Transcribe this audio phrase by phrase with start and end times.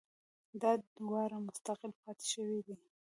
[0.61, 2.75] دا دواړه مستقل پاتې شوي دي